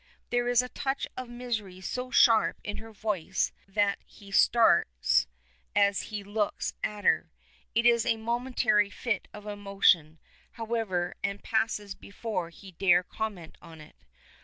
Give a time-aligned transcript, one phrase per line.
[0.31, 5.27] There is a touch of misery so sharp in her voice that he starts
[5.75, 7.29] as he looks at her.
[7.75, 10.17] It is a momentary fit of emotion,
[10.53, 13.95] however, and passes before he dare comment on it.